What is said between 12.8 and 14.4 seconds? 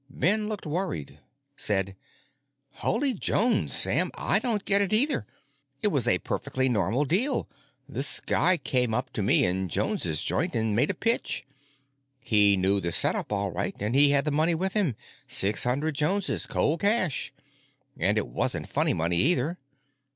the setup all right, and he had the